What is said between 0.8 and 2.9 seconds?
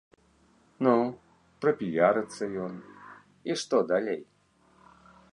Ну, прапіярыцца ён,